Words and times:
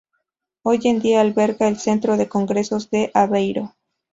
Hoy 0.63 0.79
en 0.85 0.99
día 0.99 1.21
alberga 1.21 1.67
el 1.67 1.77
Centro 1.77 2.17
de 2.17 2.27
Congresos 2.27 2.89
de 2.89 3.11
Aveiro. 3.13 3.75